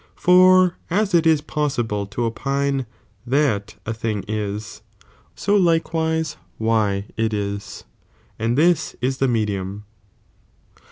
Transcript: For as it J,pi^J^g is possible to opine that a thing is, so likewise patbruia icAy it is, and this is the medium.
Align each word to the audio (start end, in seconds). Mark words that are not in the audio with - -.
For 0.15 0.77
as 0.89 1.13
it 1.13 1.25
J,pi^J^g 1.25 1.31
is 1.33 1.41
possible 1.41 2.07
to 2.07 2.23
opine 2.25 2.87
that 3.27 3.75
a 3.85 3.93
thing 3.93 4.25
is, 4.27 4.81
so 5.35 5.55
likewise 5.55 6.37
patbruia 6.59 7.03
icAy 7.05 7.05
it 7.17 7.35
is, 7.35 7.83
and 8.39 8.57
this 8.57 8.95
is 8.99 9.19
the 9.19 9.27
medium. 9.27 9.83